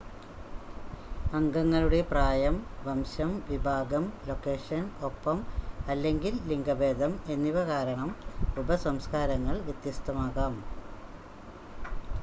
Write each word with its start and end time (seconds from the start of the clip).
അംഗങ്ങളുടെ 1.31 1.99
പ്രായം 2.07 2.55
വംശം 2.85 3.29
വിഭാഗം 3.49 4.05
ലൊക്കേഷൻ 4.25 4.81
ഒപ്പം/അല്ലെങ്കിൽ 5.09 6.33
ലിംഗഭേദം 6.49 7.13
എന്നിവ 7.31 7.67
കാരണം 7.69 8.11
ഉപസംസ്ക്കാരങ്ങൾ 8.57 9.57
വ്യത്യസ്തമാകാം 9.67 10.55